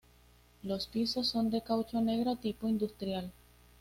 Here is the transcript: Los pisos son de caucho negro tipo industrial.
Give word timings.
Los 0.63 0.87
pisos 0.87 1.27
son 1.27 1.51
de 1.51 1.61
caucho 1.61 2.01
negro 2.01 2.35
tipo 2.35 2.67
industrial. 2.67 3.31